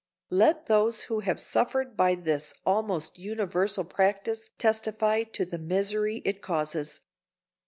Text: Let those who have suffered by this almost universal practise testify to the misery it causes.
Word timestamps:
Let 0.31 0.65
those 0.65 1.03
who 1.03 1.19
have 1.19 1.39
suffered 1.39 1.95
by 1.95 2.15
this 2.15 2.55
almost 2.65 3.19
universal 3.19 3.83
practise 3.83 4.49
testify 4.57 5.21
to 5.25 5.45
the 5.45 5.59
misery 5.59 6.23
it 6.25 6.41
causes. 6.41 7.01